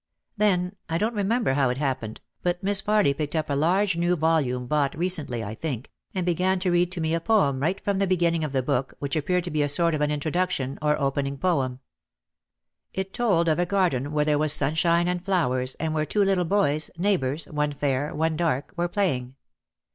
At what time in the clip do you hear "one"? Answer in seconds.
17.45-17.71, 18.11-18.35